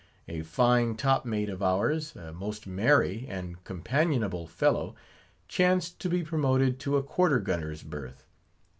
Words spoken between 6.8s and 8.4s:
a quarter gunner's berth.